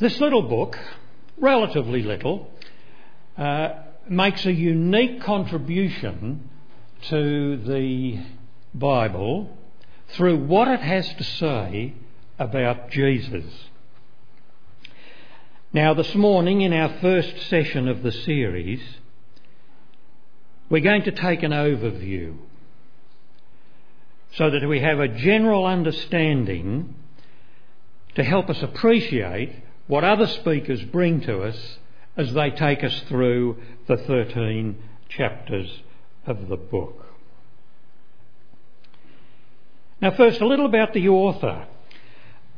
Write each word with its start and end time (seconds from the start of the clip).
This 0.00 0.20
little 0.20 0.42
book, 0.42 0.78
relatively 1.38 2.04
little, 2.04 2.52
uh, 3.36 3.70
makes 4.08 4.46
a 4.46 4.52
unique 4.52 5.22
contribution 5.22 6.48
to 7.08 7.56
the 7.56 8.20
Bible 8.72 9.58
through 10.10 10.44
what 10.44 10.68
it 10.68 10.78
has 10.78 11.12
to 11.14 11.24
say 11.24 11.94
about 12.38 12.90
Jesus. 12.90 13.44
Now, 15.72 15.94
this 15.94 16.14
morning, 16.14 16.60
in 16.60 16.72
our 16.72 17.00
first 17.00 17.36
session 17.48 17.88
of 17.88 18.04
the 18.04 18.12
series, 18.12 18.80
we're 20.70 20.80
going 20.80 21.02
to 21.02 21.10
take 21.10 21.42
an 21.42 21.50
overview 21.50 22.36
so 24.34 24.48
that 24.48 24.64
we 24.64 24.78
have 24.78 25.00
a 25.00 25.08
general 25.08 25.66
understanding 25.66 26.94
to 28.14 28.22
help 28.22 28.48
us 28.48 28.62
appreciate 28.62 29.64
what 29.88 30.04
other 30.04 30.26
speakers 30.26 30.82
bring 30.82 31.20
to 31.22 31.42
us 31.42 31.78
as 32.16 32.32
they 32.34 32.50
take 32.50 32.84
us 32.84 33.00
through 33.08 33.56
the 33.86 33.96
13 33.96 34.76
chapters 35.08 35.82
of 36.26 36.48
the 36.48 36.56
book. 36.56 37.06
Now, 40.00 40.12
first, 40.12 40.40
a 40.40 40.46
little 40.46 40.66
about 40.66 40.92
the 40.92 41.08
author. 41.08 41.66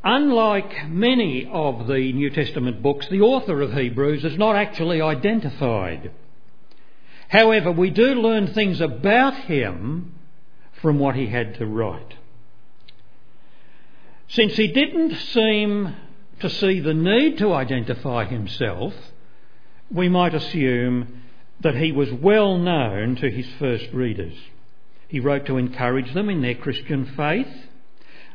Unlike 0.03 0.89
many 0.89 1.47
of 1.51 1.87
the 1.87 2.11
New 2.11 2.29
Testament 2.31 2.81
books, 2.81 3.07
the 3.07 3.21
author 3.21 3.61
of 3.61 3.73
Hebrews 3.73 4.25
is 4.25 4.37
not 4.37 4.55
actually 4.55 5.01
identified. 5.01 6.11
However, 7.29 7.71
we 7.71 7.91
do 7.91 8.15
learn 8.15 8.47
things 8.47 8.81
about 8.81 9.35
him 9.45 10.15
from 10.81 10.99
what 10.99 11.15
he 11.15 11.27
had 11.27 11.55
to 11.55 11.65
write. 11.65 12.15
Since 14.27 14.55
he 14.55 14.67
didn't 14.67 15.15
seem 15.15 15.95
to 16.41 16.49
see 16.49 16.79
the 16.79 16.93
need 16.93 17.37
to 17.37 17.53
identify 17.53 18.25
himself, 18.25 18.93
we 19.89 20.09
might 20.09 20.33
assume 20.33 21.23
that 21.61 21.75
he 21.75 21.91
was 21.91 22.11
well 22.11 22.57
known 22.57 23.15
to 23.15 23.29
his 23.29 23.47
first 23.59 23.87
readers. 23.93 24.33
He 25.07 25.19
wrote 25.19 25.45
to 25.47 25.57
encourage 25.57 26.13
them 26.13 26.29
in 26.29 26.41
their 26.41 26.55
Christian 26.55 27.05
faith. 27.17 27.51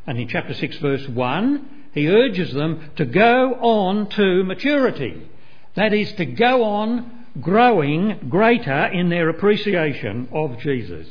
And 0.06 0.18
in 0.18 0.28
chapter 0.28 0.54
6, 0.54 0.76
verse 0.78 1.08
1, 1.08 1.68
he 1.92 2.08
urges 2.08 2.52
them 2.52 2.90
to 2.96 3.04
go 3.04 3.54
on 3.54 4.08
to 4.10 4.44
maturity. 4.44 5.28
That 5.74 5.92
is, 5.92 6.12
to 6.14 6.26
go 6.26 6.62
on 6.62 7.26
growing 7.40 8.28
greater 8.28 8.86
in 8.86 9.08
their 9.08 9.28
appreciation 9.28 10.28
of 10.32 10.58
Jesus. 10.58 11.06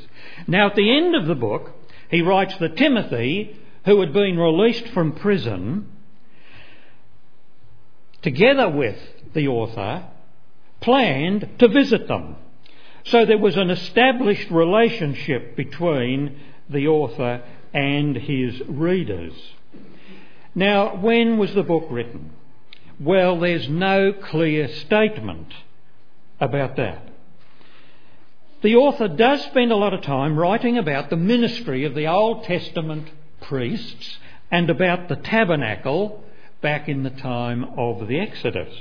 Now, 0.48 0.68
at 0.68 0.76
the 0.76 0.96
end 0.96 1.16
of 1.16 1.26
the 1.26 1.36
book, 1.36 1.72
he 2.10 2.22
writes 2.22 2.56
that 2.58 2.78
Timothy, 2.78 3.60
who 3.86 4.00
had 4.00 4.14
been 4.14 4.38
released 4.38 4.88
from 4.90 5.14
prison, 5.14 5.90
together 8.26 8.68
with 8.68 8.98
the 9.36 9.48
author, 9.48 10.04
planned 10.82 11.48
to 11.60 11.68
visit 11.68 12.08
them. 12.08 12.36
So 13.06 13.24
there 13.24 13.38
was 13.38 13.56
an 13.56 13.70
established 13.70 14.50
relationship 14.50 15.56
between 15.56 16.40
the 16.68 16.88
author 16.88 17.44
and 17.72 18.16
his 18.16 18.60
readers. 18.68 19.34
Now, 20.56 20.96
when 20.96 21.38
was 21.38 21.54
the 21.54 21.62
book 21.62 21.86
written? 21.92 22.32
Well, 23.00 23.40
there's 23.40 23.70
no 23.70 24.12
clear 24.12 24.70
statement 24.70 25.54
about 26.40 26.78
that. 26.78 27.08
The 28.64 28.76
author 28.76 29.08
does 29.08 29.44
spend 29.44 29.72
a 29.72 29.76
lot 29.76 29.94
of 29.94 30.02
time 30.02 30.36
writing 30.40 30.80
about 30.80 31.12
the 31.12 31.16
ministry 31.16 31.86
of 31.86 31.94
the 31.94 32.08
Old 32.08 32.46
Testament 32.46 33.08
priests 33.42 34.18
and 34.50 34.72
about 34.72 35.10
the 35.10 35.16
tabernacle 35.16 36.25
back 36.66 36.90
in 36.90 37.04
the 37.04 37.12
time 37.12 37.64
of 37.78 38.08
the 38.08 38.20
Exodus. 38.20 38.74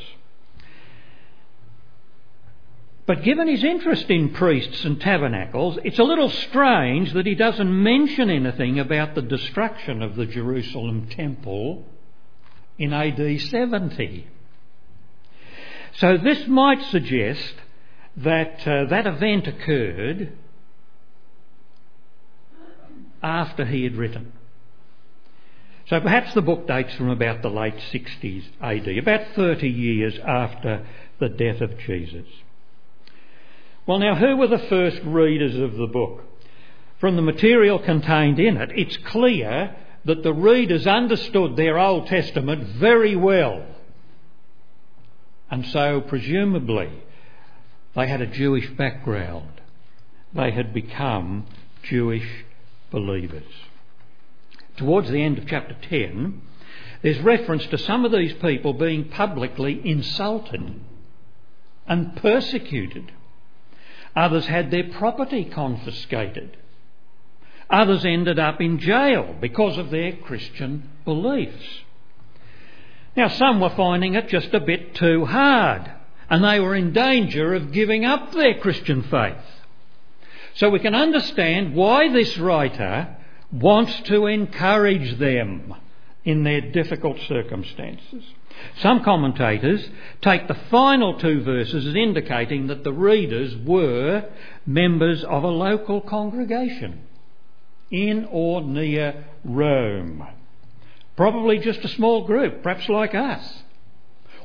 But 3.04 3.22
given 3.22 3.46
his 3.46 3.62
interest 3.62 4.08
in 4.08 4.32
priests 4.32 4.86
and 4.86 4.98
tabernacles, 4.98 5.78
it's 5.84 5.98
a 5.98 6.02
little 6.02 6.30
strange 6.30 7.12
that 7.12 7.26
he 7.26 7.34
doesn't 7.34 7.82
mention 7.82 8.30
anything 8.30 8.78
about 8.78 9.14
the 9.14 9.20
destruction 9.20 10.00
of 10.00 10.16
the 10.16 10.24
Jerusalem 10.24 11.08
temple 11.10 11.84
in 12.78 12.94
AD 12.94 13.38
70. 13.38 14.28
So 15.96 16.16
this 16.16 16.48
might 16.48 16.82
suggest 16.86 17.52
that 18.16 18.66
uh, 18.66 18.86
that 18.86 19.06
event 19.06 19.46
occurred 19.46 20.32
after 23.22 23.66
he 23.66 23.84
had 23.84 23.96
written. 23.96 24.32
So 25.88 26.00
perhaps 26.00 26.32
the 26.32 26.42
book 26.42 26.66
dates 26.66 26.94
from 26.94 27.10
about 27.10 27.42
the 27.42 27.50
late 27.50 27.76
60s 27.92 28.44
AD, 28.60 28.88
about 28.98 29.34
30 29.34 29.68
years 29.68 30.18
after 30.18 30.86
the 31.20 31.28
death 31.28 31.60
of 31.60 31.78
Jesus. 31.78 32.26
Well, 33.86 33.98
now, 33.98 34.14
who 34.14 34.36
were 34.36 34.46
the 34.46 34.58
first 34.58 35.00
readers 35.04 35.56
of 35.56 35.76
the 35.76 35.86
book? 35.86 36.22
From 36.98 37.16
the 37.16 37.22
material 37.22 37.78
contained 37.78 38.38
in 38.38 38.56
it, 38.56 38.70
it's 38.74 38.96
clear 38.96 39.76
that 40.06 40.22
the 40.22 40.32
readers 40.32 40.86
understood 40.86 41.56
their 41.56 41.78
Old 41.78 42.06
Testament 42.06 42.66
very 42.78 43.14
well. 43.14 43.66
And 45.50 45.66
so, 45.66 46.00
presumably, 46.00 46.90
they 47.94 48.08
had 48.08 48.22
a 48.22 48.26
Jewish 48.26 48.70
background. 48.70 49.60
They 50.34 50.50
had 50.50 50.72
become 50.72 51.46
Jewish 51.82 52.44
believers. 52.90 53.44
Towards 54.76 55.10
the 55.10 55.22
end 55.22 55.38
of 55.38 55.46
chapter 55.46 55.76
10, 55.88 56.42
there's 57.02 57.20
reference 57.20 57.66
to 57.66 57.78
some 57.78 58.04
of 58.04 58.12
these 58.12 58.32
people 58.34 58.72
being 58.72 59.08
publicly 59.08 59.80
insulted 59.84 60.80
and 61.86 62.16
persecuted 62.16 63.12
Others 64.16 64.46
had 64.46 64.70
their 64.70 64.84
property 64.84 65.44
confiscated. 65.44 66.56
Others 67.68 68.04
ended 68.04 68.38
up 68.38 68.60
in 68.60 68.78
jail 68.78 69.34
because 69.40 69.76
of 69.78 69.90
their 69.90 70.12
Christian 70.12 70.90
beliefs. 71.04 71.82
Now, 73.16 73.28
some 73.28 73.60
were 73.60 73.70
finding 73.70 74.14
it 74.14 74.28
just 74.28 74.52
a 74.54 74.60
bit 74.60 74.94
too 74.94 75.24
hard, 75.24 75.90
and 76.28 76.44
they 76.44 76.60
were 76.60 76.74
in 76.74 76.92
danger 76.92 77.54
of 77.54 77.72
giving 77.72 78.04
up 78.04 78.32
their 78.32 78.54
Christian 78.54 79.02
faith. 79.02 79.36
So 80.54 80.70
we 80.70 80.78
can 80.78 80.94
understand 80.94 81.74
why 81.74 82.12
this 82.12 82.36
writer 82.38 83.16
wants 83.54 84.00
to 84.02 84.26
encourage 84.26 85.18
them 85.18 85.74
in 86.24 86.42
their 86.42 86.60
difficult 86.60 87.18
circumstances. 87.28 88.24
Some 88.78 89.04
commentators 89.04 89.88
take 90.22 90.48
the 90.48 90.58
final 90.70 91.18
two 91.18 91.42
verses 91.42 91.86
as 91.86 91.94
indicating 91.94 92.66
that 92.68 92.82
the 92.82 92.92
readers 92.92 93.54
were 93.56 94.28
members 94.66 95.22
of 95.24 95.44
a 95.44 95.48
local 95.48 96.00
congregation 96.00 97.02
in 97.90 98.26
or 98.30 98.62
near 98.62 99.24
Rome. 99.44 100.26
Probably 101.16 101.58
just 101.58 101.84
a 101.84 101.88
small 101.88 102.24
group, 102.24 102.62
perhaps 102.62 102.88
like 102.88 103.14
us, 103.14 103.62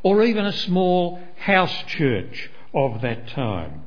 or 0.04 0.24
even 0.24 0.46
a 0.46 0.54
small 0.54 1.20
house 1.38 1.84
church 1.88 2.52
of 2.74 3.02
that 3.02 3.30
time. 3.30 3.82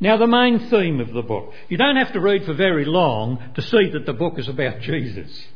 Now, 0.00 0.16
the 0.16 0.26
main 0.28 0.70
theme 0.70 1.00
of 1.00 1.12
the 1.12 1.22
book. 1.22 1.52
You 1.68 1.76
don't 1.76 1.96
have 1.96 2.12
to 2.12 2.20
read 2.20 2.44
for 2.44 2.54
very 2.54 2.84
long 2.84 3.42
to 3.54 3.62
see 3.62 3.90
that 3.90 4.06
the 4.06 4.12
book 4.12 4.38
is 4.38 4.48
about 4.48 4.80
Jesus. 4.80 5.46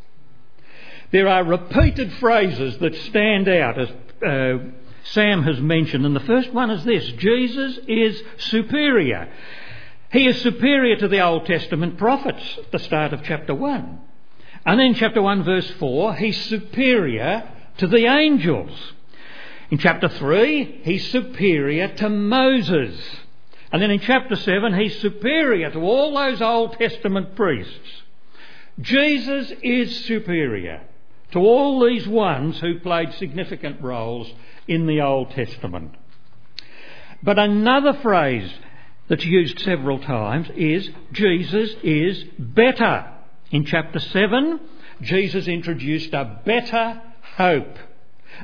There 1.13 1.29
are 1.29 1.45
repeated 1.45 2.13
phrases 2.15 2.79
that 2.79 2.95
stand 2.95 3.49
out, 3.49 3.79
as 3.79 3.89
uh, 4.27 4.59
Sam 5.05 5.43
has 5.45 5.61
mentioned, 5.61 6.07
and 6.07 6.17
the 6.17 6.21
first 6.21 6.53
one 6.53 6.71
is 6.71 6.85
this 6.85 7.05
Jesus 7.13 7.79
is 7.87 8.21
superior. 8.39 9.29
He 10.11 10.27
is 10.27 10.41
superior 10.43 10.97
to 10.97 11.09
the 11.09 11.21
Old 11.21 11.47
Testament 11.47 11.97
prophets 11.97 12.59
at 12.59 12.73
the 12.73 12.79
start 12.79 13.13
of 13.13 13.23
chapter 13.23 13.55
1. 13.55 14.01
And 14.65 14.81
in 14.81 14.95
chapter 14.95 15.23
1, 15.23 15.45
verse 15.45 15.71
4, 15.79 16.15
he's 16.15 16.41
superior 16.47 17.49
to 17.79 17.87
the 17.87 18.07
angels. 18.07 18.71
In 19.71 19.79
chapter 19.79 20.09
3, 20.09 20.83
he's 20.85 21.11
superior 21.11 21.89
to 21.97 22.09
Moses. 22.09 23.01
And 23.73 23.81
then 23.81 23.91
in 23.91 24.01
chapter 24.01 24.37
7, 24.37 24.79
he's 24.79 25.01
superior 25.01 25.71
to 25.71 25.79
all 25.81 26.15
those 26.15 26.43
Old 26.43 26.75
Testament 26.75 27.35
priests. 27.35 28.03
Jesus 28.81 29.51
is 29.63 30.05
superior 30.05 30.83
to 31.33 31.39
all 31.39 31.81
these 31.81 32.07
ones 32.07 32.61
who 32.61 32.79
played 32.81 33.15
significant 33.15 33.81
roles 33.81 34.31
in 34.69 34.87
the 34.87 35.01
Old 35.01 35.31
Testament. 35.31 35.95
But 37.23 37.39
another 37.39 37.95
phrase 37.95 38.53
that's 39.09 39.25
used 39.25 39.61
several 39.61 39.99
times 40.01 40.49
is 40.55 40.91
Jesus 41.13 41.75
is 41.83 42.25
better. 42.39 43.11
In 43.51 43.65
chapter 43.65 43.99
7, 43.99 44.61
Jesus 45.01 45.49
introduced 45.49 46.13
a 46.13 46.41
better 46.45 47.01
hope 47.37 47.79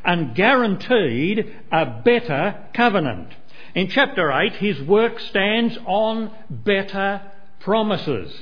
and 0.04 0.34
guaranteed 0.34 1.54
a 1.70 1.86
better 2.02 2.64
covenant. 2.72 3.34
In 3.74 3.88
chapter 3.88 4.32
8, 4.32 4.54
his 4.54 4.80
work 4.82 5.18
stands 5.20 5.76
on 5.86 6.32
better 6.50 7.30
promises. 7.60 8.34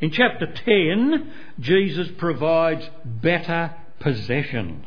In 0.00 0.10
chapter 0.10 0.46
10, 0.46 1.32
Jesus 1.60 2.08
provides 2.18 2.88
better 3.04 3.74
possessions. 4.00 4.86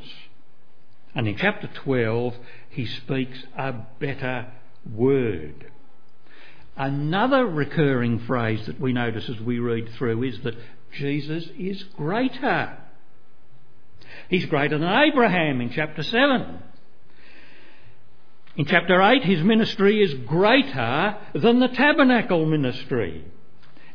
And 1.15 1.27
in 1.27 1.37
chapter 1.37 1.69
12, 1.83 2.35
he 2.69 2.85
speaks 2.85 3.43
a 3.55 3.73
better 3.99 4.51
word. 4.91 5.71
Another 6.75 7.45
recurring 7.45 8.19
phrase 8.19 8.65
that 8.65 8.79
we 8.79 8.93
notice 8.93 9.29
as 9.29 9.39
we 9.39 9.59
read 9.59 9.89
through 9.93 10.23
is 10.23 10.39
that 10.43 10.55
Jesus 10.91 11.47
is 11.57 11.83
greater. 11.95 12.77
He's 14.29 14.45
greater 14.47 14.79
than 14.79 14.87
Abraham 14.87 15.61
in 15.61 15.69
chapter 15.69 16.01
7. 16.01 16.59
In 18.55 18.65
chapter 18.65 19.01
8, 19.01 19.23
his 19.23 19.43
ministry 19.43 20.01
is 20.03 20.13
greater 20.25 21.17
than 21.33 21.59
the 21.59 21.69
tabernacle 21.69 22.45
ministry. 22.45 23.25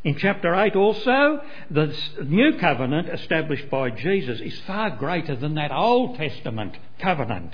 In 0.02 0.16
chapter 0.16 0.52
8 0.52 0.74
also, 0.74 1.40
the 1.70 1.96
new 2.24 2.58
covenant 2.58 3.08
established 3.08 3.70
by 3.70 3.90
Jesus 3.90 4.40
is 4.40 4.58
far 4.60 4.90
greater 4.90 5.36
than 5.36 5.54
that 5.54 5.70
Old 5.70 6.16
Testament 6.16 6.76
covenant. 6.98 7.52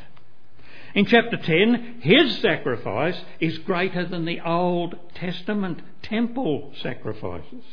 In 0.95 1.05
chapter 1.05 1.37
10, 1.37 2.01
his 2.01 2.39
sacrifice 2.39 3.21
is 3.39 3.59
greater 3.59 4.07
than 4.07 4.25
the 4.25 4.41
Old 4.41 4.95
Testament 5.15 5.83
temple 6.03 6.73
sacrifices. 6.81 7.65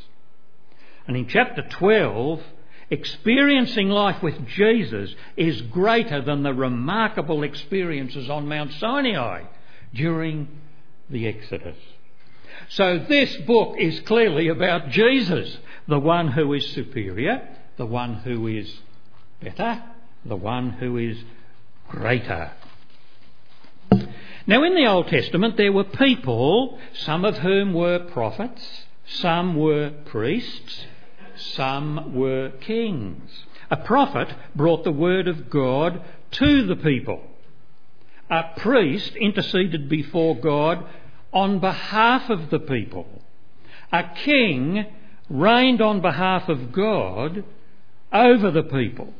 And 1.07 1.15
in 1.15 1.27
chapter 1.27 1.61
12, 1.61 2.41
experiencing 2.91 3.89
life 3.89 4.21
with 4.21 4.45
Jesus 4.47 5.15
is 5.37 5.61
greater 5.61 6.21
than 6.21 6.43
the 6.43 6.53
remarkable 6.53 7.41
experiences 7.41 8.29
on 8.29 8.47
Mount 8.47 8.73
Sinai 8.73 9.43
during 9.93 10.47
the 11.09 11.27
Exodus. 11.27 11.77
So 12.69 12.99
this 12.99 13.35
book 13.47 13.77
is 13.79 14.01
clearly 14.01 14.49
about 14.49 14.89
Jesus, 14.89 15.57
the 15.87 15.99
one 15.99 16.27
who 16.27 16.53
is 16.53 16.67
superior, 16.67 17.47
the 17.77 17.85
one 17.85 18.15
who 18.15 18.47
is 18.47 18.71
better, 19.41 19.83
the 20.25 20.35
one 20.35 20.71
who 20.71 20.97
is 20.97 21.17
greater. 21.89 22.51
Now, 24.47 24.63
in 24.63 24.75
the 24.75 24.87
Old 24.87 25.07
Testament, 25.07 25.55
there 25.55 25.71
were 25.71 25.83
people, 25.83 26.79
some 26.93 27.25
of 27.25 27.37
whom 27.37 27.73
were 27.73 27.99
prophets, 27.99 28.85
some 29.05 29.55
were 29.55 29.91
priests, 30.05 30.85
some 31.35 32.15
were 32.15 32.51
kings. 32.61 33.29
A 33.69 33.77
prophet 33.77 34.33
brought 34.55 34.83
the 34.83 34.91
word 34.91 35.27
of 35.27 35.49
God 35.49 36.01
to 36.31 36.65
the 36.65 36.75
people. 36.75 37.21
A 38.29 38.43
priest 38.57 39.15
interceded 39.15 39.89
before 39.89 40.35
God 40.39 40.85
on 41.33 41.59
behalf 41.59 42.29
of 42.29 42.49
the 42.49 42.59
people. 42.59 43.07
A 43.91 44.03
king 44.23 44.85
reigned 45.29 45.81
on 45.81 46.01
behalf 46.01 46.49
of 46.49 46.71
God 46.71 47.43
over 48.11 48.51
the 48.51 48.63
people. 48.63 49.13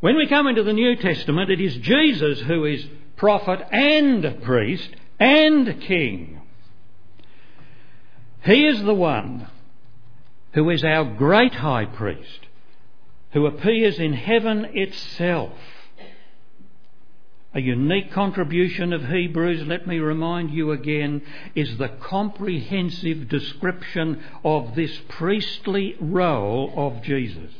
When 0.00 0.16
we 0.16 0.26
come 0.26 0.48
into 0.48 0.64
the 0.64 0.72
New 0.72 0.96
Testament, 0.96 1.50
it 1.50 1.60
is 1.60 1.76
Jesus 1.76 2.40
who 2.40 2.64
is 2.64 2.84
prophet 3.16 3.64
and 3.70 4.42
priest 4.42 4.90
and 5.20 5.80
king. 5.82 6.40
He 8.44 8.66
is 8.66 8.82
the 8.82 8.94
one 8.94 9.48
who 10.52 10.70
is 10.70 10.84
our 10.84 11.04
great 11.04 11.54
high 11.54 11.84
priest, 11.84 12.46
who 13.32 13.46
appears 13.46 13.98
in 13.98 14.12
heaven 14.12 14.66
itself 14.74 15.52
a 17.54 17.60
unique 17.60 18.10
contribution 18.12 18.94
of 18.94 19.08
Hebrews, 19.08 19.66
let 19.66 19.86
me 19.86 19.98
remind 19.98 20.52
you 20.52 20.72
again, 20.72 21.20
is 21.54 21.76
the 21.76 21.88
comprehensive 21.88 23.28
description 23.28 24.22
of 24.42 24.74
this 24.74 24.98
priestly 25.08 25.94
role 26.00 26.72
of 26.74 27.02
Jesus. 27.02 27.52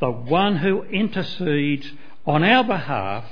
The 0.00 0.10
one 0.10 0.56
who 0.56 0.82
intercedes 0.84 1.92
on 2.26 2.42
our 2.42 2.64
behalf 2.64 3.24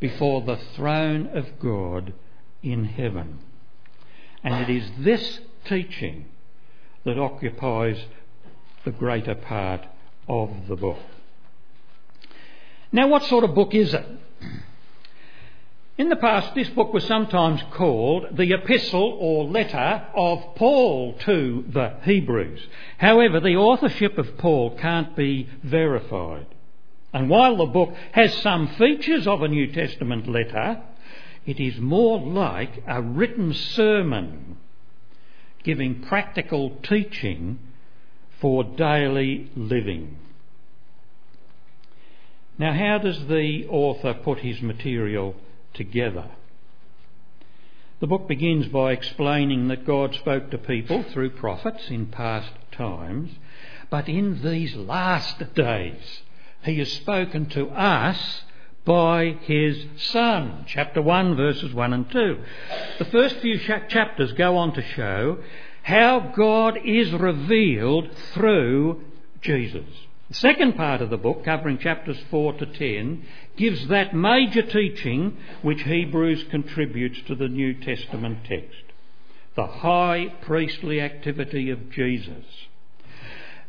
before 0.00 0.42
the 0.42 0.58
throne 0.74 1.28
of 1.28 1.60
God 1.60 2.12
in 2.62 2.84
heaven. 2.84 3.38
And 4.42 4.68
it 4.68 4.74
is 4.74 4.90
this 4.98 5.40
teaching 5.66 6.26
that 7.06 7.18
occupies 7.18 7.96
the 8.84 8.90
greater 8.90 9.34
part 9.34 9.80
of 10.28 10.50
the 10.68 10.76
book. 10.76 10.98
Now, 12.92 13.06
what 13.06 13.22
sort 13.24 13.44
of 13.44 13.54
book 13.54 13.74
is 13.74 13.94
it? 13.94 14.06
In 15.98 16.08
the 16.08 16.16
past, 16.16 16.54
this 16.54 16.68
book 16.70 16.92
was 16.92 17.04
sometimes 17.04 17.62
called 17.72 18.36
the 18.36 18.52
Epistle 18.52 19.16
or 19.20 19.44
Letter 19.44 20.04
of 20.14 20.56
Paul 20.56 21.14
to 21.20 21.64
the 21.68 21.94
Hebrews. 22.02 22.60
However, 22.98 23.40
the 23.40 23.56
authorship 23.56 24.18
of 24.18 24.36
Paul 24.36 24.76
can't 24.76 25.16
be 25.16 25.48
verified. 25.62 26.46
And 27.14 27.30
while 27.30 27.56
the 27.56 27.66
book 27.66 27.94
has 28.12 28.34
some 28.42 28.66
features 28.76 29.26
of 29.28 29.42
a 29.42 29.48
New 29.48 29.72
Testament 29.72 30.28
letter, 30.28 30.82
it 31.46 31.60
is 31.60 31.78
more 31.80 32.20
like 32.20 32.82
a 32.86 33.00
written 33.00 33.54
sermon 33.54 34.58
giving 35.66 36.00
practical 36.00 36.70
teaching 36.82 37.58
for 38.40 38.64
daily 38.64 39.50
living. 39.54 40.16
Now, 42.58 42.72
how 42.72 42.96
does 42.96 43.26
the 43.26 43.66
author 43.68 44.14
put 44.14 44.38
his 44.38 44.62
material 44.62 45.36
together. 45.76 46.30
The 48.00 48.06
book 48.06 48.26
begins 48.26 48.66
by 48.66 48.92
explaining 48.92 49.68
that 49.68 49.86
God 49.86 50.14
spoke 50.14 50.50
to 50.50 50.58
people 50.58 51.02
through 51.02 51.30
prophets 51.30 51.88
in 51.88 52.06
past 52.06 52.52
times, 52.72 53.30
but 53.90 54.08
in 54.08 54.42
these 54.42 54.74
last 54.74 55.54
days, 55.54 56.22
He 56.64 56.78
has 56.78 56.92
spoken 56.92 57.46
to 57.50 57.68
us 57.68 58.42
by 58.86 59.36
His 59.42 59.84
Son. 59.98 60.64
Chapter 60.66 61.02
1, 61.02 61.36
verses 61.36 61.74
1 61.74 61.92
and 61.92 62.10
2. 62.10 62.38
The 62.98 63.04
first 63.04 63.40
few 63.40 63.58
chapters 63.58 64.32
go 64.32 64.56
on 64.56 64.72
to 64.72 64.82
show 64.82 65.38
how 65.82 66.32
God 66.34 66.78
is 66.82 67.12
revealed 67.12 68.08
through 68.32 69.02
Jesus. 69.42 69.84
The 70.28 70.34
second 70.34 70.76
part 70.76 71.02
of 71.02 71.10
the 71.10 71.18
book, 71.18 71.44
covering 71.44 71.78
chapters 71.78 72.18
4 72.30 72.54
to 72.54 72.66
10, 72.66 73.22
gives 73.58 73.88
that 73.88 74.14
major 74.14 74.62
teaching 74.62 75.36
which 75.60 75.82
Hebrews 75.82 76.44
contributes 76.50 77.20
to 77.26 77.34
the 77.34 77.48
New 77.48 77.74
Testament 77.74 78.38
text 78.46 78.86
the 79.56 79.66
high 79.66 80.26
priestly 80.42 81.00
activity 81.00 81.70
of 81.70 81.90
Jesus. 81.90 82.44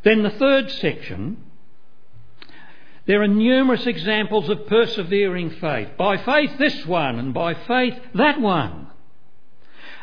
Then 0.04 0.22
the 0.22 0.30
third 0.30 0.70
section, 0.70 1.38
there 3.08 3.22
are 3.22 3.26
numerous 3.26 3.86
examples 3.86 4.50
of 4.50 4.66
persevering 4.66 5.48
faith. 5.62 5.88
By 5.96 6.18
faith, 6.18 6.58
this 6.58 6.84
one, 6.84 7.18
and 7.18 7.32
by 7.32 7.54
faith, 7.54 7.94
that 8.14 8.38
one. 8.38 8.88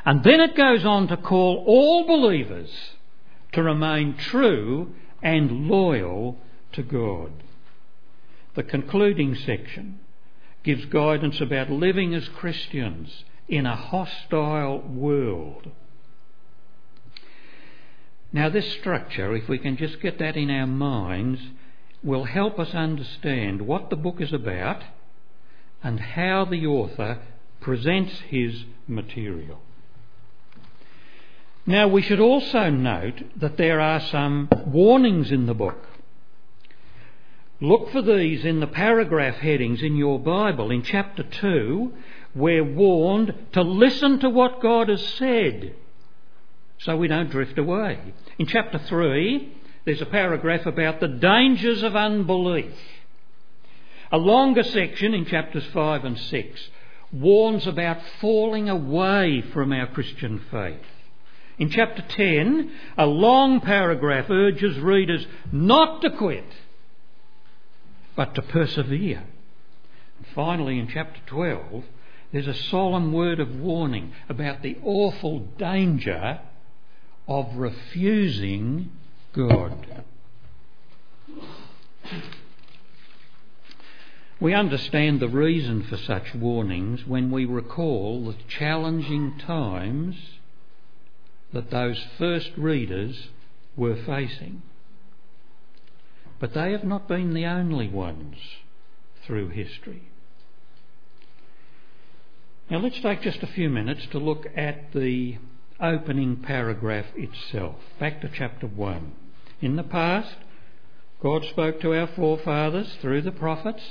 And 0.04 0.24
then 0.24 0.42
it 0.42 0.58
goes 0.58 0.84
on 0.84 1.08
to 1.10 1.18
call 1.18 1.64
all 1.68 2.08
believers 2.08 2.72
to 3.52 3.62
remain 3.62 4.18
true 4.18 4.96
and 5.22 5.68
loyal 5.68 6.40
to 6.74 6.82
God. 6.82 7.32
The 8.56 8.64
concluding 8.64 9.36
section 9.36 10.00
gives 10.64 10.86
guidance 10.86 11.40
about 11.40 11.70
living 11.70 12.16
as 12.16 12.28
Christians 12.30 13.24
in 13.48 13.68
a 13.68 13.76
hostile 13.76 14.80
world. 14.80 15.70
Now, 18.34 18.50
this 18.50 18.74
structure, 18.80 19.36
if 19.36 19.48
we 19.48 19.60
can 19.60 19.78
just 19.78 20.02
get 20.02 20.18
that 20.18 20.36
in 20.36 20.50
our 20.50 20.66
minds, 20.66 21.40
will 22.06 22.26
help 22.26 22.60
us 22.60 22.74
understand 22.74 23.64
what 23.64 23.90
the 23.90 23.96
book 23.96 24.22
is 24.22 24.32
about 24.32 24.82
and 25.84 26.00
how 26.00 26.46
the 26.46 26.66
author 26.66 27.20
presents 27.60 28.14
his 28.30 28.64
material. 28.88 29.60
Now, 31.66 31.88
we 31.88 32.04
should 32.04 32.20
also 32.20 32.70
note 32.70 33.24
that 33.38 33.58
there 33.58 33.82
are 33.82 34.00
some 34.00 34.50
warnings 34.68 35.32
in 35.32 35.48
the 35.48 35.56
book. 35.56 35.84
Look 37.60 37.92
for 37.92 38.04
these 38.04 38.46
in 38.46 38.60
the 38.60 38.68
paragraph 38.68 39.38
headings 39.38 39.82
in 39.82 39.96
your 39.96 40.20
Bible. 40.20 40.70
In 40.70 40.84
chapter 40.84 41.24
2, 41.24 41.92
we're 42.36 42.64
warned 42.64 43.34
to 43.54 43.64
listen 43.64 44.20
to 44.20 44.30
what 44.30 44.62
God 44.62 44.90
has 44.90 45.04
said 45.18 45.74
so 46.78 46.96
we 46.98 47.08
don't 47.08 47.32
drift 47.32 47.58
away. 47.58 48.00
In 48.38 48.46
chapter 48.46 48.78
3, 48.78 49.54
there's 49.86 50.02
a 50.02 50.06
paragraph 50.08 50.66
about 50.66 51.00
the 51.00 51.08
dangers 51.08 51.84
of 51.84 51.96
unbelief. 51.96 52.74
A 54.12 54.18
longer 54.18 54.64
section 54.64 55.14
in 55.14 55.26
chapters 55.26 55.66
5 55.74 56.06
and 56.06 56.18
6 56.18 56.70
warns 57.12 57.66
about 57.68 57.98
falling 58.20 58.70
away 58.70 59.42
from 59.54 59.72
our 59.72 59.88
Christian 59.88 60.42
faith. 60.52 60.80
In 61.58 61.70
chapter 61.70 62.02
10, 62.02 62.72
a 62.98 63.06
long 63.06 63.62
paragraph 63.62 64.30
urges 64.30 64.78
readers 64.80 65.26
not 65.52 66.02
to 66.02 66.10
quit 66.10 66.46
but 68.16 68.34
to 68.36 68.42
persevere. 68.42 69.24
And 70.18 70.28
finally, 70.34 70.80
in 70.80 70.88
chapter 70.88 71.20
12, 71.28 71.84
there's 72.32 72.48
a 72.48 72.54
solemn 72.54 73.14
word 73.14 73.40
of 73.40 73.56
warning 73.56 74.14
about 74.30 74.62
the 74.62 74.78
awful 74.84 75.40
danger 75.58 76.40
of 77.28 77.56
refusing 77.56 78.92
God. 79.36 80.04
We 84.40 84.54
understand 84.54 85.20
the 85.20 85.28
reason 85.28 85.84
for 85.84 85.98
such 85.98 86.34
warnings 86.34 87.06
when 87.06 87.32
we 87.32 87.46
recall 87.46 88.26
the 88.26 88.36
challenging 88.48 89.38
times 89.40 90.16
that 91.52 91.72
those 91.72 92.02
first 92.18 92.52
readers 92.58 93.30
were 93.76 93.96
facing. 93.96 94.62
But 96.40 96.54
they 96.54 96.72
have 96.72 96.84
not 96.84 97.08
been 97.08 97.34
the 97.34 97.46
only 97.46 97.90
ones 97.90 98.36
through 99.26 99.50
history. 99.50 100.10
Now 102.70 102.80
let's 102.80 103.00
take 103.00 103.22
just 103.22 103.44
a 103.44 103.48
few 103.48 103.70
minutes 103.70 104.06
to 104.12 104.18
look 104.18 104.48
at 104.56 104.94
the 104.94 105.38
opening 105.80 106.38
paragraph 106.38 107.06
itself. 107.16 107.76
Back 108.00 108.22
to 108.22 108.30
chapter 108.34 108.68
1. 108.68 109.14
In 109.66 109.78
the 109.78 109.82
past, 109.84 110.36
God 111.24 111.44
spoke 111.46 111.82
to 111.82 111.96
our 111.96 112.06
forefathers 112.06 112.98
through 113.02 113.24
the 113.24 113.32
prophets, 113.32 113.82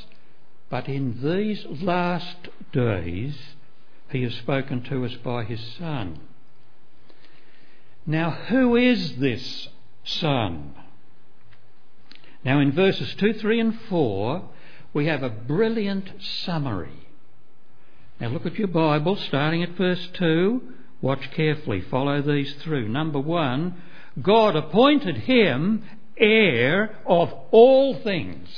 but 0.70 0.88
in 0.88 1.18
these 1.20 1.66
last 1.82 2.36
days, 2.72 3.36
He 4.08 4.22
has 4.22 4.34
spoken 4.34 4.84
to 4.84 5.04
us 5.04 5.14
by 5.16 5.42
His 5.42 5.60
Son. 5.76 6.20
Now, 8.06 8.30
who 8.30 8.76
is 8.76 9.16
this 9.16 9.66
Son? 10.04 10.76
Now, 12.44 12.60
in 12.60 12.70
verses 12.70 13.12
2, 13.16 13.32
3, 13.32 13.58
and 13.58 13.80
4, 13.88 14.48
we 14.92 15.06
have 15.06 15.24
a 15.24 15.28
brilliant 15.28 16.22
summary. 16.22 17.08
Now, 18.20 18.28
look 18.28 18.46
at 18.46 18.60
your 18.60 18.68
Bible, 18.68 19.16
starting 19.16 19.64
at 19.64 19.70
verse 19.70 20.08
2. 20.12 20.62
Watch 21.04 21.30
carefully, 21.32 21.82
follow 21.82 22.22
these 22.22 22.54
through. 22.62 22.88
Number 22.88 23.20
one, 23.20 23.74
God 24.22 24.56
appointed 24.56 25.18
him 25.18 25.84
heir 26.16 26.96
of 27.04 27.30
all 27.50 27.94
things. 27.96 28.48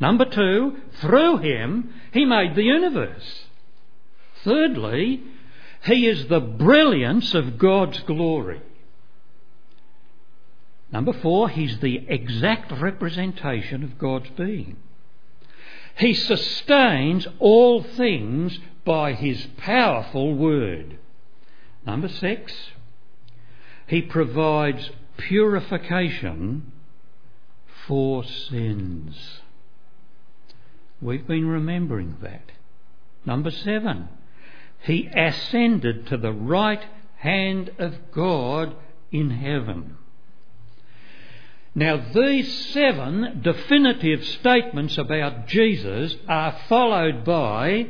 Number 0.00 0.24
two, 0.24 0.78
through 0.94 1.36
him, 1.36 1.94
he 2.12 2.24
made 2.24 2.56
the 2.56 2.64
universe. 2.64 3.44
Thirdly, 4.42 5.22
he 5.84 6.08
is 6.08 6.26
the 6.26 6.40
brilliance 6.40 7.32
of 7.32 7.58
God's 7.58 8.00
glory. 8.00 8.60
Number 10.90 11.12
four, 11.12 11.48
he's 11.48 11.78
the 11.78 12.06
exact 12.08 12.72
representation 12.72 13.84
of 13.84 13.98
God's 13.98 14.30
being. 14.30 14.78
He 15.96 16.12
sustains 16.12 17.28
all 17.38 17.84
things 17.84 18.58
by 18.84 19.12
his 19.12 19.46
powerful 19.58 20.34
word. 20.34 20.96
Number 21.86 22.08
six, 22.08 22.52
he 23.86 24.02
provides 24.02 24.90
purification 25.16 26.72
for 27.86 28.24
sins. 28.24 29.40
We've 31.00 31.26
been 31.26 31.48
remembering 31.48 32.16
that. 32.22 32.52
Number 33.24 33.50
seven, 33.50 34.08
he 34.82 35.08
ascended 35.14 36.06
to 36.06 36.16
the 36.16 36.32
right 36.32 36.84
hand 37.16 37.70
of 37.78 38.12
God 38.12 38.74
in 39.10 39.30
heaven. 39.30 39.96
Now, 41.74 42.04
these 42.12 42.52
seven 42.72 43.40
definitive 43.42 44.24
statements 44.24 44.98
about 44.98 45.46
Jesus 45.46 46.14
are 46.28 46.58
followed 46.68 47.24
by 47.24 47.86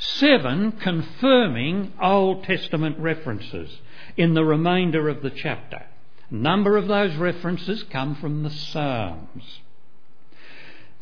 seven 0.00 0.72
confirming 0.72 1.92
Old 2.00 2.44
Testament 2.44 2.98
references 2.98 3.70
in 4.16 4.34
the 4.34 4.44
remainder 4.44 5.08
of 5.08 5.22
the 5.22 5.30
chapter. 5.30 5.84
A 6.30 6.34
number 6.34 6.76
of 6.76 6.88
those 6.88 7.14
references 7.16 7.82
come 7.84 8.14
from 8.14 8.42
the 8.42 8.50
Psalms. 8.50 9.60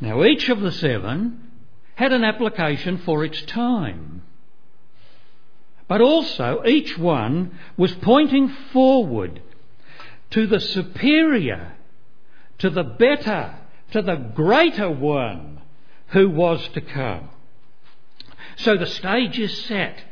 Now, 0.00 0.25
each 0.25 0.49
of 0.49 0.61
the 0.61 0.73
seven 0.73 1.50
had 1.95 2.12
an 2.12 2.25
application 2.25 2.99
for 2.99 3.25
its 3.25 3.40
time. 3.43 4.23
But 5.87 6.00
also, 6.00 6.62
each 6.67 6.99
one 6.99 7.59
was 7.76 7.93
pointing 7.95 8.49
forward 8.73 9.40
to 10.31 10.47
the 10.47 10.61
superior, 10.61 11.73
to 12.59 12.69
the 12.69 12.85
better, 12.85 13.55
to 13.93 14.02
the 14.02 14.17
greater 14.17 14.90
one 14.90 15.61
who 16.09 16.28
was 16.28 16.67
to 16.75 16.81
come. 16.81 17.31
So 18.58 18.76
the 18.76 18.86
stage 18.86 19.38
is 19.38 19.64
set. 19.64 20.04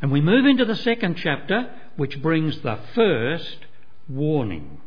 And 0.00 0.10
we 0.10 0.20
move 0.20 0.46
into 0.46 0.64
the 0.64 0.76
second 0.76 1.16
chapter, 1.16 1.70
which 1.96 2.20
brings 2.20 2.60
the 2.60 2.78
first 2.94 3.58
warning. 4.08 4.80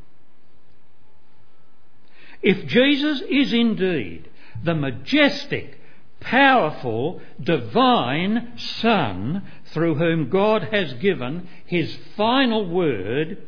If 2.41 2.65
Jesus 2.67 3.21
is 3.29 3.53
indeed 3.53 4.29
the 4.63 4.75
majestic, 4.75 5.79
powerful, 6.19 7.21
divine 7.41 8.57
Son 8.57 9.43
through 9.67 9.95
whom 9.95 10.29
God 10.29 10.63
has 10.71 10.93
given 10.95 11.47
his 11.65 11.97
final 12.17 12.67
word, 12.67 13.41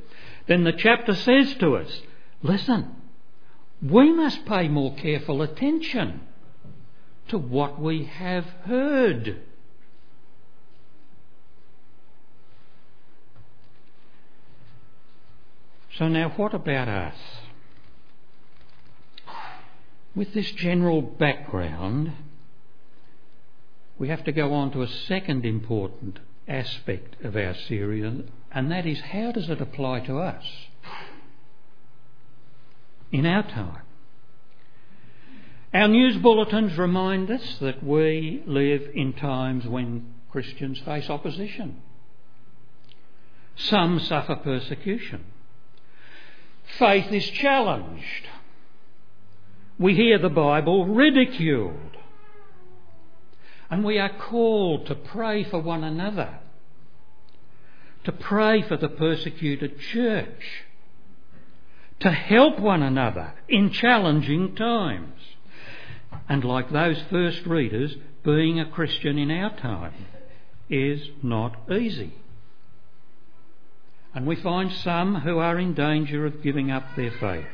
then 0.47 0.63
the 0.63 0.73
chapter 0.73 1.13
says 1.13 1.53
to 1.55 1.75
us, 1.75 2.01
listen, 2.41 2.95
we 3.81 4.13
must 4.13 4.45
pay 4.45 4.69
more 4.69 4.95
careful 4.95 5.41
attention 5.41 6.21
to 7.27 7.37
what 7.37 7.79
we 7.79 8.05
have 8.05 8.45
heard. 8.63 9.41
So, 15.97 16.07
now 16.07 16.29
what 16.35 16.53
about 16.53 16.87
us? 16.87 17.15
With 20.15 20.33
this 20.33 20.51
general 20.51 21.01
background, 21.01 22.11
we 23.97 24.09
have 24.09 24.23
to 24.25 24.31
go 24.31 24.53
on 24.53 24.71
to 24.73 24.83
a 24.83 24.87
second 24.87 25.43
important 25.43 26.19
aspect 26.47 27.23
of 27.23 27.35
our 27.35 27.55
series, 27.55 28.23
and 28.51 28.71
that 28.71 28.85
is 28.85 28.99
how 28.99 29.31
does 29.31 29.49
it 29.49 29.59
apply 29.59 30.01
to 30.01 30.19
us 30.19 30.45
in 33.11 33.25
our 33.25 33.43
time? 33.43 33.81
Our 35.73 35.87
news 35.87 36.17
bulletins 36.17 36.77
remind 36.77 37.31
us 37.31 37.57
that 37.59 37.83
we 37.83 38.43
live 38.45 38.87
in 38.93 39.13
times 39.13 39.65
when 39.65 40.13
Christians 40.31 40.79
face 40.79 41.09
opposition. 41.09 41.81
Some 43.55 43.99
suffer 43.99 44.35
persecution 44.35 45.25
faith 46.77 47.11
is 47.11 47.29
challenged. 47.29 48.27
We 49.79 49.95
hear 49.95 50.17
the 50.17 50.29
Bible 50.29 50.85
ridiculed. 50.85 51.97
And 53.69 53.83
we 53.83 53.99
are 53.99 54.17
called 54.17 54.87
to 54.87 54.95
pray 54.95 55.43
for 55.43 55.59
one 55.59 55.83
another, 55.83 56.39
to 58.05 58.11
pray 58.11 58.61
for 58.61 58.77
the 58.77 58.87
persecuted 58.87 59.79
church, 59.79 60.65
to 61.99 62.11
help 62.11 62.59
one 62.59 62.81
another 62.81 63.33
in 63.49 63.71
challenging 63.71 64.55
times. 64.55 65.19
And 66.29 66.43
like 66.43 66.71
those 66.71 67.01
first 67.09 67.45
readers, 67.45 67.95
being 68.23 68.59
a 68.59 68.69
Christian 68.69 69.17
in 69.17 69.31
our 69.31 69.55
time 69.57 70.05
is 70.69 71.09
not 71.21 71.71
easy. 71.71 72.13
And 74.13 74.25
we 74.25 74.35
find 74.35 74.71
some 74.71 75.15
who 75.21 75.37
are 75.37 75.59
in 75.59 75.73
danger 75.73 76.25
of 76.25 76.41
giving 76.41 76.71
up 76.71 76.95
their 76.95 77.11
faith. 77.11 77.47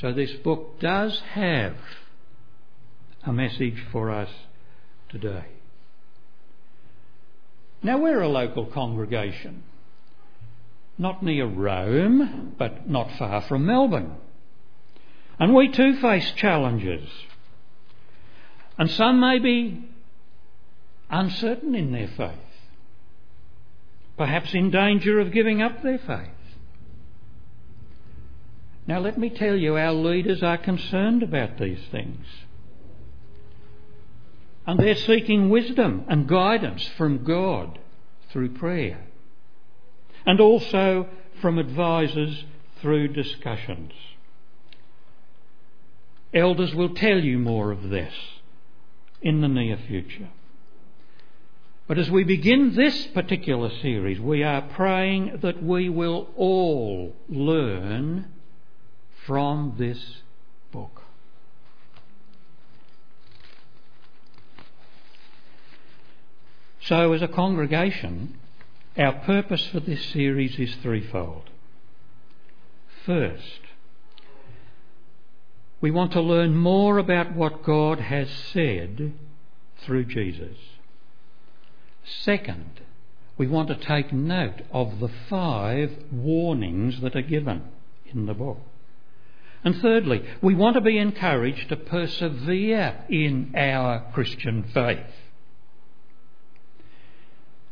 So 0.00 0.12
this 0.12 0.32
book 0.32 0.80
does 0.80 1.20
have 1.34 1.76
a 3.24 3.32
message 3.32 3.82
for 3.92 4.10
us 4.10 4.30
today. 5.08 5.44
Now 7.82 7.98
we're 7.98 8.20
a 8.20 8.28
local 8.28 8.66
congregation, 8.66 9.62
not 10.98 11.22
near 11.22 11.46
Rome, 11.46 12.54
but 12.58 12.88
not 12.88 13.10
far 13.18 13.42
from 13.42 13.66
Melbourne. 13.66 14.14
And 15.38 15.54
we 15.54 15.70
too 15.70 16.00
face 16.00 16.30
challenges. 16.32 17.08
And 18.78 18.90
some 18.90 19.20
may 19.20 19.38
be 19.38 19.88
uncertain 21.10 21.74
in 21.74 21.92
their 21.92 22.08
faith 22.08 22.51
perhaps 24.16 24.54
in 24.54 24.70
danger 24.70 25.20
of 25.20 25.32
giving 25.32 25.62
up 25.62 25.82
their 25.82 25.98
faith. 25.98 26.28
Now, 28.86 28.98
let 28.98 29.16
me 29.18 29.30
tell 29.30 29.54
you, 29.54 29.76
our 29.76 29.92
leaders 29.92 30.42
are 30.42 30.58
concerned 30.58 31.22
about 31.22 31.58
these 31.58 31.80
things. 31.90 32.26
And 34.66 34.78
they're 34.78 34.94
seeking 34.94 35.50
wisdom 35.50 36.04
and 36.08 36.28
guidance 36.28 36.88
from 36.96 37.24
God 37.24 37.78
through 38.30 38.50
prayer. 38.50 39.04
And 40.26 40.40
also 40.40 41.08
from 41.40 41.58
advisors 41.58 42.44
through 42.80 43.08
discussions. 43.08 43.92
Elders 46.34 46.74
will 46.74 46.94
tell 46.94 47.18
you 47.18 47.38
more 47.38 47.72
of 47.72 47.90
this 47.90 48.14
in 49.20 49.40
the 49.40 49.48
near 49.48 49.76
future. 49.76 50.30
But 51.92 51.98
as 51.98 52.10
we 52.10 52.24
begin 52.24 52.74
this 52.74 53.08
particular 53.08 53.68
series, 53.82 54.18
we 54.18 54.42
are 54.42 54.62
praying 54.62 55.40
that 55.42 55.62
we 55.62 55.90
will 55.90 56.30
all 56.36 57.14
learn 57.28 58.32
from 59.26 59.74
this 59.76 60.02
book. 60.70 61.02
So, 66.80 67.12
as 67.12 67.20
a 67.20 67.28
congregation, 67.28 68.38
our 68.96 69.12
purpose 69.12 69.66
for 69.66 69.80
this 69.80 70.02
series 70.14 70.58
is 70.58 70.74
threefold. 70.76 71.50
First, 73.04 73.60
we 75.82 75.90
want 75.90 76.12
to 76.12 76.22
learn 76.22 76.56
more 76.56 76.96
about 76.96 77.34
what 77.34 77.62
God 77.62 78.00
has 78.00 78.30
said 78.30 79.12
through 79.84 80.06
Jesus. 80.06 80.56
Second, 82.04 82.80
we 83.38 83.46
want 83.46 83.68
to 83.68 83.74
take 83.74 84.12
note 84.12 84.62
of 84.70 85.00
the 85.00 85.10
five 85.28 85.90
warnings 86.10 87.00
that 87.00 87.16
are 87.16 87.22
given 87.22 87.62
in 88.06 88.26
the 88.26 88.34
book. 88.34 88.58
And 89.64 89.76
thirdly, 89.80 90.24
we 90.40 90.54
want 90.54 90.74
to 90.74 90.80
be 90.80 90.98
encouraged 90.98 91.68
to 91.68 91.76
persevere 91.76 93.04
in 93.08 93.54
our 93.56 94.10
Christian 94.12 94.64
faith. 94.74 95.06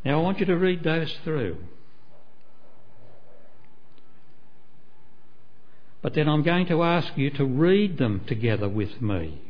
Now 0.04 0.20
I 0.20 0.22
want 0.22 0.38
you 0.40 0.46
to 0.46 0.56
read 0.56 0.84
those 0.84 1.12
through. 1.24 1.58
But 6.02 6.14
then 6.14 6.28
I'm 6.28 6.42
going 6.42 6.66
to 6.68 6.82
ask 6.82 7.16
you 7.16 7.30
to 7.30 7.44
read 7.44 7.98
them 7.98 8.22
together 8.26 8.68
with 8.68 9.02
me. 9.02 9.40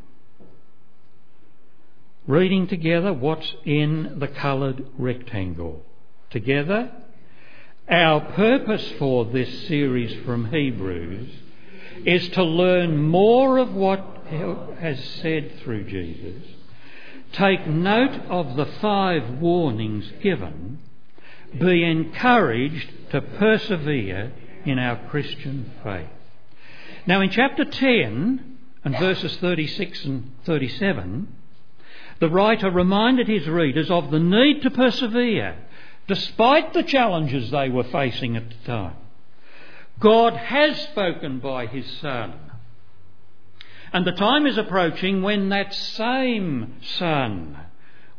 Reading 2.30 2.68
together 2.68 3.12
what's 3.12 3.56
in 3.64 4.20
the 4.20 4.28
coloured 4.28 4.86
rectangle. 4.96 5.82
Together, 6.30 6.92
our 7.88 8.20
purpose 8.20 8.88
for 9.00 9.24
this 9.24 9.66
series 9.66 10.14
from 10.24 10.52
Hebrews 10.52 11.28
is 12.06 12.28
to 12.28 12.44
learn 12.44 13.02
more 13.02 13.58
of 13.58 13.74
what 13.74 13.98
has 14.28 15.04
said 15.20 15.58
through 15.58 15.90
Jesus, 15.90 16.44
take 17.32 17.66
note 17.66 18.14
of 18.28 18.54
the 18.54 18.66
five 18.80 19.40
warnings 19.40 20.12
given, 20.22 20.78
be 21.58 21.82
encouraged 21.82 23.10
to 23.10 23.22
persevere 23.22 24.32
in 24.64 24.78
our 24.78 25.04
Christian 25.08 25.72
faith. 25.82 26.06
Now, 27.08 27.22
in 27.22 27.30
chapter 27.30 27.64
10 27.64 28.56
and 28.84 28.98
verses 29.00 29.36
36 29.38 30.04
and 30.04 30.30
37, 30.44 31.38
the 32.20 32.28
writer 32.28 32.70
reminded 32.70 33.26
his 33.26 33.48
readers 33.48 33.90
of 33.90 34.10
the 34.10 34.20
need 34.20 34.62
to 34.62 34.70
persevere 34.70 35.56
despite 36.06 36.72
the 36.72 36.82
challenges 36.82 37.50
they 37.50 37.68
were 37.68 37.84
facing 37.84 38.36
at 38.36 38.48
the 38.48 38.66
time. 38.66 38.96
God 40.00 40.34
has 40.34 40.76
spoken 40.82 41.38
by 41.38 41.66
his 41.66 41.86
Son. 42.00 42.34
And 43.92 44.06
the 44.06 44.12
time 44.12 44.46
is 44.46 44.56
approaching 44.56 45.22
when 45.22 45.50
that 45.50 45.74
same 45.74 46.74
Son 46.98 47.58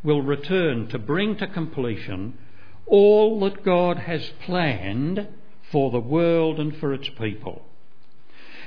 will 0.04 0.22
return 0.22 0.88
to 0.90 1.00
bring 1.00 1.38
to 1.38 1.48
completion 1.48 2.38
all 2.86 3.40
that 3.42 3.64
God 3.64 3.98
has 3.98 4.32
planned 4.46 5.28
for 5.72 5.92
the 5.92 6.00
world 6.00 6.60
and 6.60 6.76
for 6.78 6.94
its 6.94 7.10
people. 7.10 7.64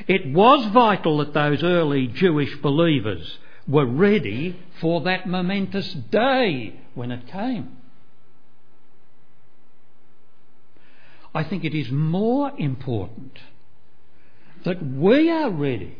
It 0.06 0.32
was 0.32 0.66
vital 0.72 1.18
that 1.18 1.34
those 1.34 1.62
early 1.62 2.06
Jewish 2.08 2.56
believers 2.56 3.38
were 3.66 3.86
ready 3.86 4.58
for 4.80 5.00
that 5.02 5.26
momentous 5.26 5.92
day 5.92 6.80
when 6.94 7.10
it 7.10 7.26
came. 7.26 7.76
I 11.34 11.42
think 11.42 11.64
it 11.64 11.74
is 11.74 11.90
more 11.90 12.52
important 12.58 13.38
that 14.64 14.84
we 14.84 15.30
are 15.30 15.50
ready 15.50 15.96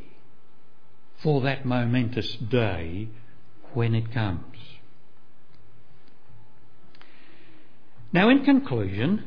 for 1.23 1.40
that 1.42 1.64
momentous 1.64 2.35
day 2.35 3.09
when 3.73 3.94
it 3.94 4.12
comes. 4.12 4.56
Now, 8.12 8.29
in 8.29 8.44
conclusion, 8.44 9.24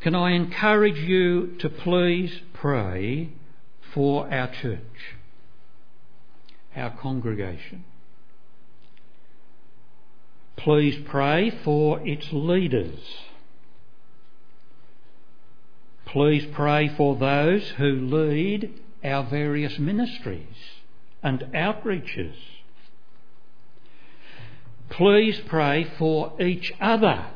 can 0.00 0.14
I 0.14 0.30
encourage 0.32 0.98
you 0.98 1.56
to 1.58 1.68
please 1.68 2.32
pray 2.52 3.30
for 3.92 4.32
our 4.32 4.46
church, 4.54 5.16
our 6.76 6.90
congregation? 6.90 7.84
Please 10.56 11.02
pray 11.06 11.50
for 11.64 12.06
its 12.06 12.26
leaders 12.32 12.98
Please 16.08 16.46
pray 16.52 16.88
for 16.88 17.16
those 17.16 17.68
who 17.76 17.92
lead 17.92 18.72
our 19.04 19.24
various 19.24 19.78
ministries 19.78 20.56
and 21.22 21.40
outreaches. 21.54 22.34
Please 24.88 25.38
pray 25.46 25.84
for 25.98 26.32
each 26.40 26.72
other 26.80 27.26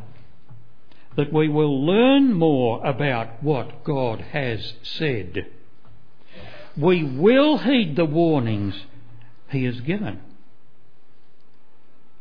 that 1.17 1.31
we 1.31 1.49
will 1.49 1.85
learn 1.85 2.33
more 2.33 2.83
about 2.83 3.43
what 3.43 3.85
God 3.85 4.23
has 4.33 4.73
said. 4.83 5.49
We 6.75 7.05
will 7.05 7.59
heed 7.59 7.97
the 7.97 8.07
warnings 8.07 8.87
He 9.53 9.65
has 9.65 9.81
given. 9.81 10.21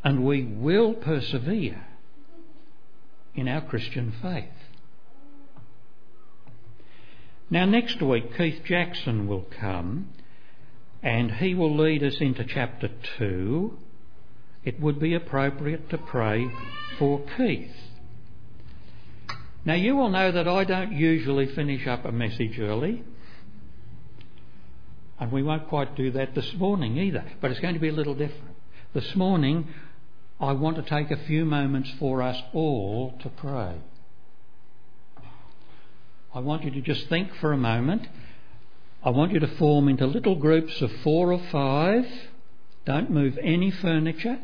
And 0.04 0.26
we 0.26 0.44
will 0.44 0.94
persevere 0.94 1.86
in 3.34 3.48
our 3.48 3.62
Christian 3.62 4.14
faith. 4.22 4.46
Now, 7.50 7.66
next 7.66 8.02
week, 8.02 8.38
Keith 8.38 8.62
Jackson 8.66 9.28
will 9.28 9.46
come 9.60 10.10
and 11.04 11.32
he 11.32 11.56
will 11.56 11.76
lead 11.76 12.04
us 12.04 12.18
into 12.20 12.44
chapter 12.44 12.90
2. 13.18 13.78
It 14.64 14.80
would 14.80 15.00
be 15.00 15.14
appropriate 15.16 15.90
to 15.90 15.98
pray 15.98 16.50
for 17.00 17.24
Keith. 17.38 17.76
Now, 19.66 19.74
you 19.74 19.96
will 19.96 20.10
know 20.10 20.32
that 20.32 20.48
I 20.48 20.64
don't 20.64 20.92
usually 20.92 21.48
finish 21.48 21.88
up 21.88 22.06
a 22.06 22.12
message 22.12 22.60
early. 22.60 23.04
And 25.22 25.32
we 25.32 25.44
won't 25.44 25.70
quite 25.70 25.96
do 25.96 26.10
that 26.14 26.34
this 26.34 26.52
morning 26.56 26.98
either, 26.98 27.24
but 27.42 27.52
it's 27.52 27.60
going 27.60 27.76
to 27.76 27.80
be 27.80 27.90
a 27.90 27.94
little 27.94 28.16
different. 28.16 28.56
This 28.96 29.16
morning, 29.16 29.68
I 30.40 30.54
want 30.54 30.78
to 30.78 30.82
take 30.82 31.12
a 31.12 31.26
few 31.26 31.46
moments 31.46 31.92
for 32.00 32.24
us 32.24 32.42
all 32.54 33.14
to 33.22 33.30
pray. 33.30 33.76
I 36.34 36.40
want 36.40 36.64
you 36.64 36.72
to 36.72 36.82
just 36.82 37.08
think 37.08 37.36
for 37.36 37.54
a 37.54 37.58
moment. 37.58 38.08
I 39.04 39.12
want 39.12 39.32
you 39.32 39.40
to 39.40 39.56
form 39.58 39.90
into 39.90 40.08
little 40.08 40.36
groups 40.36 40.82
of 40.82 40.92
four 41.04 41.32
or 41.32 41.42
five. 41.52 42.08
Don't 42.86 43.12
move 43.12 43.38
any 43.44 43.70
furniture, 43.70 44.40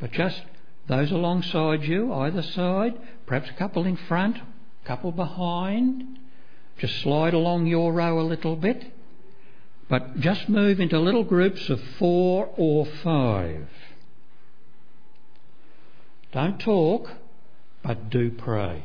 but 0.00 0.12
just 0.12 0.40
those 0.86 1.10
alongside 1.10 1.84
you, 1.84 2.10
either 2.10 2.40
side, 2.42 2.94
perhaps 3.26 3.50
a 3.50 3.58
couple 3.58 3.84
in 3.84 3.98
front, 3.98 4.38
a 4.38 4.88
couple 4.88 5.12
behind. 5.12 6.18
Just 6.78 7.02
slide 7.02 7.34
along 7.34 7.66
your 7.66 7.92
row 7.92 8.18
a 8.18 8.22
little 8.22 8.56
bit. 8.56 8.94
But 9.92 10.20
just 10.20 10.48
move 10.48 10.80
into 10.80 10.98
little 10.98 11.22
groups 11.22 11.68
of 11.68 11.78
four 11.98 12.48
or 12.56 12.86
five. 12.86 13.68
Don't 16.32 16.58
talk, 16.58 17.10
but 17.82 18.08
do 18.08 18.30
pray 18.30 18.84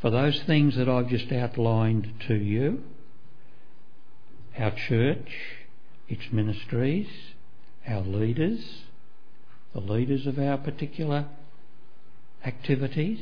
for 0.00 0.08
those 0.08 0.42
things 0.44 0.76
that 0.76 0.88
I've 0.88 1.08
just 1.08 1.30
outlined 1.30 2.14
to 2.28 2.34
you 2.34 2.82
our 4.58 4.70
church, 4.70 5.28
its 6.08 6.32
ministries, 6.32 7.08
our 7.86 8.00
leaders, 8.00 8.84
the 9.74 9.82
leaders 9.82 10.26
of 10.26 10.38
our 10.38 10.56
particular 10.56 11.26
activities. 12.42 13.20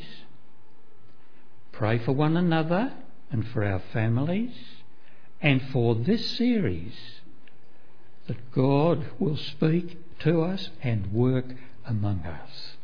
Pray 1.72 1.98
for 1.98 2.12
one 2.12 2.36
another 2.36 2.92
and 3.32 3.48
for 3.48 3.64
our 3.64 3.82
families 3.92 4.54
and 5.42 5.62
for 5.72 5.94
this 5.94 6.30
series 6.32 6.94
that 8.26 8.52
God 8.52 9.06
will 9.18 9.36
speak 9.36 9.98
to 10.20 10.42
us 10.42 10.70
and 10.82 11.12
work 11.12 11.46
among 11.86 12.20
us. 12.20 12.76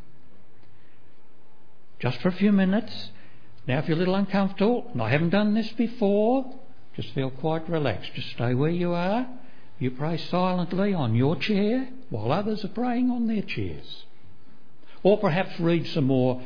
Just 1.98 2.20
for 2.20 2.28
a 2.28 2.32
few 2.32 2.52
minutes, 2.52 3.10
now, 3.66 3.78
if 3.78 3.88
you're 3.88 3.96
a 3.96 3.98
little 3.98 4.14
uncomfortable, 4.14 4.88
and 4.92 5.02
I 5.02 5.10
haven't 5.10 5.30
done 5.30 5.54
this 5.54 5.70
before, 5.72 6.54
just 6.94 7.12
feel 7.14 7.30
quite 7.30 7.68
relaxed. 7.68 8.12
Just 8.14 8.30
stay 8.30 8.54
where 8.54 8.70
you 8.70 8.92
are. 8.92 9.26
You 9.78 9.90
pray 9.90 10.16
silently 10.16 10.94
on 10.94 11.14
your 11.14 11.36
chair 11.36 11.88
while 12.08 12.32
others 12.32 12.64
are 12.64 12.68
praying 12.68 13.10
on 13.10 13.26
their 13.26 13.42
chairs. 13.42 14.04
Or 15.02 15.18
perhaps 15.18 15.58
read 15.58 15.86
some 15.88 16.04
more 16.04 16.42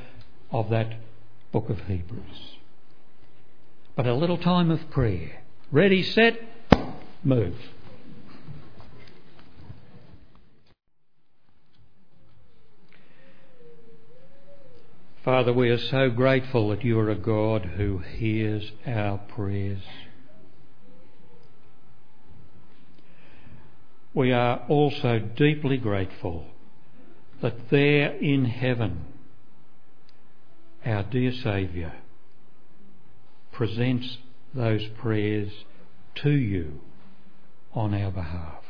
of 0.51 0.70
that 0.70 0.94
book 1.53 1.68
of 1.68 1.81
Hebrews. 1.83 2.57
But 3.94 4.07
a 4.07 4.14
little 4.14 4.38
time 4.38 4.70
of 4.70 4.90
prayer. 4.90 5.39
Ready, 5.72 6.02
set, 6.02 6.37
move. 7.22 7.54
Father, 15.24 15.52
we 15.52 15.68
are 15.68 15.78
so 15.78 16.11
grateful 16.11 16.70
that 16.70 16.83
you 16.83 16.98
are 16.98 17.09
a 17.09 17.14
God 17.14 17.66
who 17.76 17.98
hears 17.98 18.72
our 18.85 19.18
prayers. 19.18 19.83
We 24.12 24.33
are 24.33 24.64
also 24.68 25.20
deeply 25.20 25.76
grateful 25.76 26.46
that 27.42 27.70
there 27.70 28.11
in 28.16 28.46
heaven, 28.46 29.04
our 30.85 31.04
dear 31.04 31.30
Saviour 31.30 31.92
presents 33.52 34.18
those 34.55 34.85
prayers 34.99 35.51
to 36.17 36.31
you 36.31 36.81
on 37.73 37.95
our 37.95 38.11
behalf. 38.11 38.63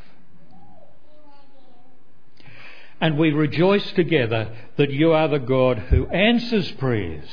And 3.00 3.16
we 3.16 3.30
rejoice 3.30 3.90
together 3.92 4.54
that 4.76 4.90
you 4.90 5.12
are 5.12 5.28
the 5.28 5.38
God 5.38 5.78
who 5.78 6.06
answers 6.08 6.70
prayers. 6.72 7.28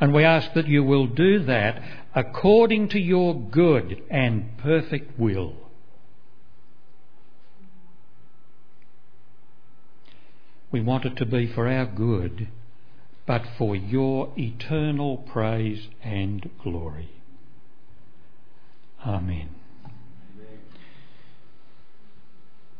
And 0.00 0.14
we 0.14 0.24
ask 0.24 0.54
that 0.54 0.66
you 0.66 0.82
will 0.82 1.06
do 1.06 1.44
that 1.44 1.82
according 2.14 2.88
to 2.88 2.98
your 2.98 3.38
good 3.38 4.02
and 4.10 4.56
perfect 4.58 5.18
will. 5.18 5.54
We 10.70 10.80
want 10.80 11.04
it 11.04 11.16
to 11.16 11.26
be 11.26 11.46
for 11.46 11.68
our 11.68 11.84
good, 11.84 12.48
but 13.26 13.42
for 13.56 13.76
your 13.76 14.32
eternal 14.36 15.16
praise 15.16 15.88
and 16.02 16.50
glory. 16.62 17.10
Amen. 19.06 19.48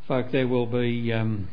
Folk, 0.08 0.32
there 0.32 0.48
will 0.48 0.66
be 0.66 1.12
um, 1.12 1.48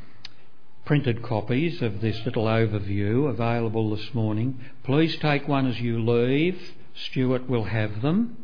printed 0.85 1.21
copies 1.21 1.81
of 1.81 2.01
this 2.01 2.19
little 2.25 2.45
overview 2.45 3.29
available 3.29 3.95
this 3.95 4.13
morning. 4.13 4.59
Please 4.83 5.15
take 5.17 5.47
one 5.47 5.67
as 5.67 5.79
you 5.79 6.03
leave. 6.03 6.59
Stuart 6.95 7.47
will 7.47 7.65
have 7.65 8.01
them. 8.01 8.37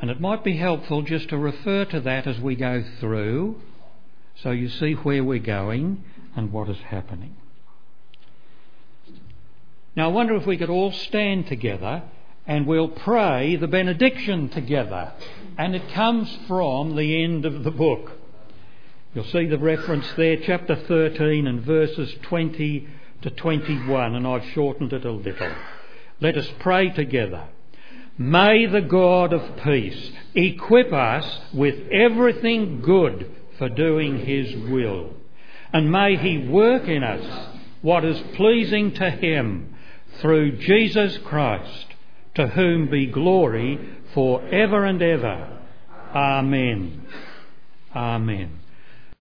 And 0.00 0.10
it 0.10 0.20
might 0.20 0.44
be 0.44 0.56
helpful 0.56 1.02
just 1.02 1.28
to 1.28 1.38
refer 1.38 1.84
to 1.86 2.00
that 2.00 2.26
as 2.26 2.40
we 2.40 2.54
go 2.56 2.84
through 3.00 3.60
so 4.42 4.50
you 4.50 4.68
see 4.68 4.94
where 4.94 5.24
we're 5.24 5.38
going 5.38 6.04
and 6.36 6.52
what 6.52 6.68
is 6.68 6.78
happening. 6.78 7.34
Now, 9.98 10.10
I 10.10 10.12
wonder 10.12 10.36
if 10.36 10.46
we 10.46 10.56
could 10.56 10.70
all 10.70 10.92
stand 10.92 11.48
together 11.48 12.04
and 12.46 12.68
we'll 12.68 12.86
pray 12.86 13.56
the 13.56 13.66
benediction 13.66 14.48
together. 14.48 15.12
And 15.58 15.74
it 15.74 15.92
comes 15.92 16.38
from 16.46 16.94
the 16.94 17.24
end 17.24 17.44
of 17.44 17.64
the 17.64 17.72
book. 17.72 18.12
You'll 19.12 19.24
see 19.24 19.46
the 19.46 19.58
reference 19.58 20.06
there, 20.16 20.36
chapter 20.36 20.76
13 20.76 21.48
and 21.48 21.62
verses 21.62 22.14
20 22.22 22.86
to 23.22 23.30
21, 23.30 24.14
and 24.14 24.24
I've 24.24 24.44
shortened 24.54 24.92
it 24.92 25.04
a 25.04 25.10
little. 25.10 25.50
Let 26.20 26.36
us 26.36 26.48
pray 26.60 26.90
together. 26.90 27.48
May 28.16 28.66
the 28.66 28.82
God 28.82 29.32
of 29.32 29.56
peace 29.64 30.12
equip 30.32 30.92
us 30.92 31.40
with 31.52 31.74
everything 31.90 32.82
good 32.82 33.34
for 33.58 33.68
doing 33.68 34.24
His 34.24 34.54
will, 34.70 35.14
and 35.72 35.90
may 35.90 36.14
He 36.14 36.46
work 36.46 36.84
in 36.84 37.02
us 37.02 37.56
what 37.82 38.04
is 38.04 38.22
pleasing 38.36 38.92
to 38.92 39.10
Him 39.10 39.74
through 40.20 40.58
Jesus 40.58 41.18
Christ, 41.24 41.86
to 42.34 42.48
whom 42.48 42.88
be 42.90 43.06
glory 43.06 43.78
for 44.14 44.42
ever 44.48 44.84
and 44.84 45.02
ever. 45.02 45.58
Amen. 46.14 47.06
Amen. 47.94 48.60